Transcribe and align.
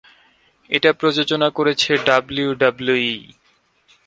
এটা 0.69 0.91
প্রযোজনা 0.93 1.47
করেছে 1.49 1.91
ডাব্লিউডাব্লিউই। 2.05 3.15